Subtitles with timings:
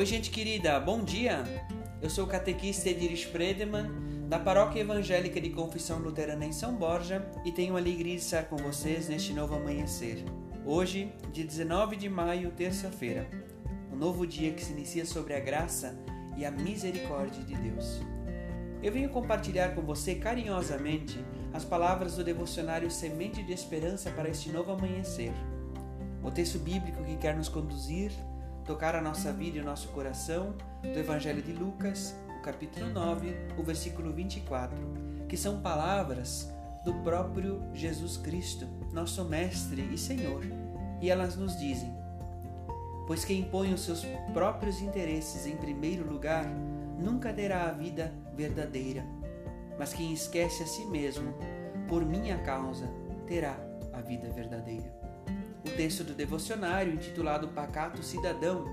[0.00, 1.44] Oi, gente querida, bom dia!
[2.00, 3.90] Eu sou o catequista Edir Spredeman,
[4.30, 8.44] da Paróquia Evangélica de Confissão Luterana em São Borja, e tenho a alegria de estar
[8.44, 10.24] com vocês neste novo amanhecer.
[10.64, 13.28] Hoje, dia 19 de maio, terça-feira,
[13.92, 15.94] um novo dia que se inicia sobre a graça
[16.34, 18.00] e a misericórdia de Deus.
[18.82, 21.22] Eu venho compartilhar com você carinhosamente
[21.52, 25.34] as palavras do devocionário Semente de Esperança para este novo amanhecer.
[26.24, 28.10] O texto bíblico que quer nos conduzir
[28.64, 33.34] tocar a nossa vida e o nosso coração do Evangelho de Lucas, o capítulo 9,
[33.58, 34.76] o versículo 24,
[35.28, 36.52] que são palavras
[36.84, 40.42] do próprio Jesus Cristo, nosso Mestre e Senhor,
[41.00, 41.94] e elas nos dizem:
[43.06, 46.46] Pois quem põe os seus próprios interesses em primeiro lugar
[46.98, 49.04] nunca terá a vida verdadeira,
[49.78, 51.34] mas quem esquece a si mesmo,
[51.88, 52.88] por minha causa,
[53.26, 53.58] terá
[53.92, 54.99] a vida verdadeira.
[55.64, 58.64] O texto do devocionário, intitulado Pacato Cidadão,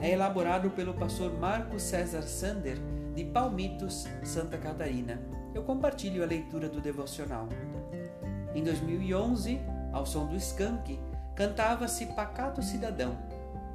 [0.00, 2.78] é elaborado pelo pastor Marcos César Sander,
[3.14, 5.20] de Palmitos, Santa Catarina.
[5.54, 7.48] Eu compartilho a leitura do devocional.
[8.54, 9.58] Em 2011,
[9.92, 11.00] ao som do skunk,
[11.34, 13.18] cantava-se Pacato Cidadão.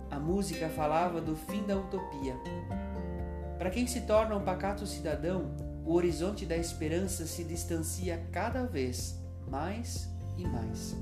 [0.10, 2.36] A música falava do fim da utopia.
[3.58, 9.22] Para quem se torna um pacato cidadão, o horizonte da esperança se distancia cada vez
[9.48, 10.96] mais e mais.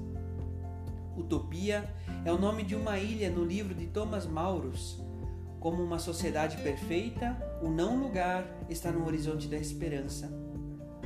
[1.19, 5.03] Utopia é o nome de uma ilha no livro de Thomas Maurus.
[5.59, 10.31] Como uma sociedade perfeita, o não lugar está no horizonte da esperança.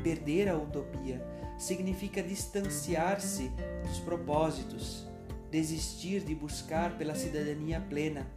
[0.03, 1.19] Perder a utopia
[1.57, 3.51] significa distanciar-se
[3.87, 5.07] dos propósitos,
[5.49, 8.27] desistir de buscar pela cidadania plena.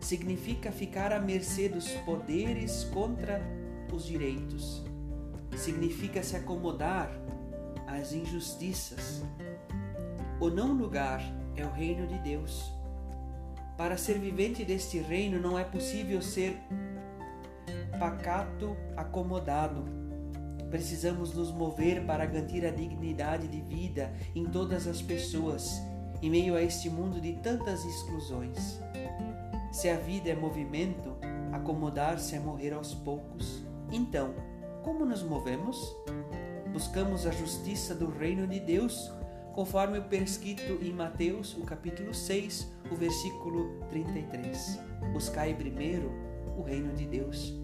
[0.00, 3.40] Significa ficar à mercê dos poderes contra
[3.92, 4.84] os direitos.
[5.56, 7.10] Significa se acomodar
[7.86, 9.22] às injustiças,
[10.40, 11.20] o não lugar
[11.56, 12.72] é o reino de Deus.
[13.76, 16.56] Para ser vivente deste reino não é possível ser
[17.98, 19.84] pacato, acomodado.
[20.70, 25.80] Precisamos nos mover para garantir a dignidade de vida em todas as pessoas,
[26.22, 28.80] em meio a este mundo de tantas exclusões.
[29.72, 31.16] Se a vida é movimento,
[31.52, 33.64] acomodar-se é morrer aos poucos.
[33.90, 34.34] Então,
[34.84, 35.96] como nos movemos?
[36.72, 39.10] Buscamos a justiça do reino de Deus
[39.54, 44.78] conforme o prescrito em Mateus, o capítulo 6, o versículo 33.
[45.12, 46.10] Buscai primeiro
[46.56, 47.54] o reino de Deus,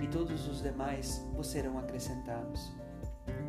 [0.00, 2.72] e todos os demais vos serão acrescentados.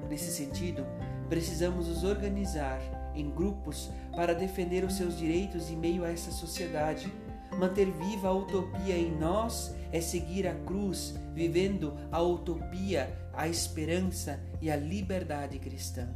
[0.09, 0.85] Nesse sentido,
[1.29, 2.81] precisamos nos organizar
[3.15, 7.11] em grupos para defender os seus direitos em meio a essa sociedade.
[7.57, 14.39] Manter viva a utopia em nós é seguir a cruz, vivendo a utopia, a esperança
[14.61, 16.09] e a liberdade cristã.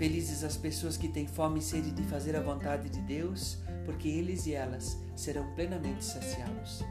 [0.00, 4.08] Felizes as pessoas que têm fome e sede de fazer a vontade de Deus, porque
[4.08, 6.82] eles e elas serão plenamente saciados.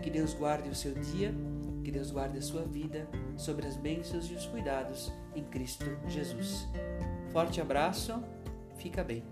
[0.00, 1.34] Que Deus guarde o seu dia,
[1.82, 6.68] que Deus guarde a sua vida sobre as bênçãos e os cuidados em Cristo Jesus.
[7.32, 8.22] Forte abraço,
[8.76, 9.24] fica bem.